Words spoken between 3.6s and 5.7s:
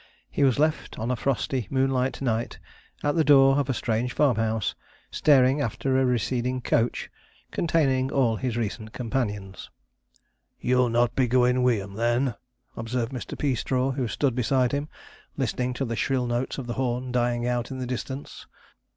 a strange farmhouse, staring